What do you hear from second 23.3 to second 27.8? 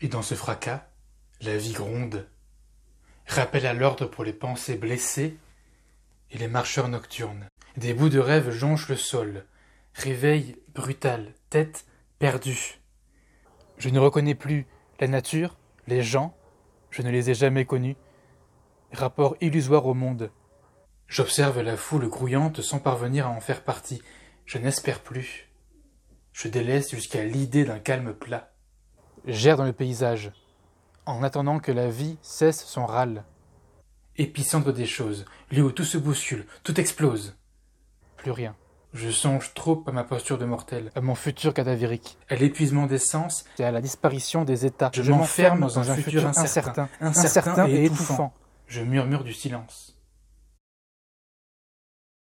en faire partie. Je n'espère plus. Je délaisse jusqu'à l'idée d'un